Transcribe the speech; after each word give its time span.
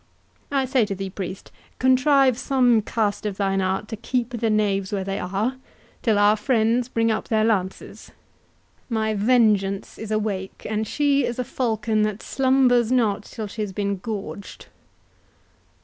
I 0.51 0.65
say 0.65 0.83
to 0.85 0.95
thee, 0.95 1.11
priest, 1.11 1.51
contrive 1.77 2.35
some 2.35 2.81
cast 2.81 3.23
of 3.27 3.37
thine 3.37 3.61
art 3.61 3.87
to 3.89 3.95
keep 3.95 4.31
the 4.31 4.49
knaves 4.49 4.91
where 4.91 5.03
they 5.03 5.19
are, 5.19 5.57
until 5.97 6.17
our 6.17 6.35
friends 6.35 6.89
bring 6.89 7.11
up 7.11 7.27
their 7.27 7.43
lances. 7.45 8.09
My 8.89 9.13
vengeance 9.13 9.99
is 9.99 10.09
awake, 10.09 10.65
and 10.67 10.87
she 10.87 11.23
is 11.23 11.37
a 11.37 11.43
falcon 11.43 12.01
that 12.01 12.23
slumbers 12.23 12.91
not 12.91 13.25
till 13.25 13.45
she 13.45 13.61
has 13.61 13.73
been 13.73 13.97
gorged." 13.97 14.65